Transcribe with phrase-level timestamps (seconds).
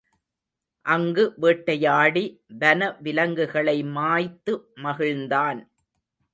[0.85, 2.23] அங்கு வேட்டையாடி
[2.57, 4.55] வன விலங்குகளை மாய்த்து
[4.83, 5.61] மகிழ்ந்தான்.